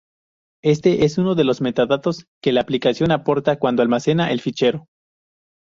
Este 0.63 1.05
es 1.05 1.19
uno 1.19 1.35
de 1.35 1.43
los 1.43 1.61
metadatos 1.61 2.25
que 2.41 2.51
la 2.53 2.61
aplicación 2.61 3.11
aporta 3.11 3.59
cuando 3.59 3.83
almacena 3.83 4.31
el 4.31 4.41
fichero. 4.41 4.87